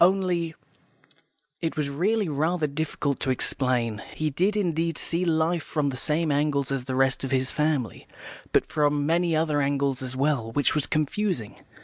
Only" 0.03 0.55
It 1.61 1.77
was 1.77 1.91
really 1.91 2.27
rather 2.27 2.65
difficult 2.65 3.19
to 3.19 3.29
explain. 3.29 4.01
He 4.15 4.31
did 4.31 4.57
indeed 4.57 4.97
see 4.97 5.25
life 5.25 5.61
from 5.61 5.89
the 5.89 5.95
same 5.95 6.31
angle 6.31 6.65
as 6.71 6.85
the 6.85 6.95
rest 6.95 7.23
of 7.23 7.29
his 7.29 7.51
family, 7.51 8.07
but 8.51 8.65
from 8.65 9.05
many 9.05 9.35
other 9.35 9.61
angles 9.61 10.01
as 10.01 10.15
well, 10.15 10.51
which 10.53 10.73
was 10.73 10.87
confusing. 10.87 11.57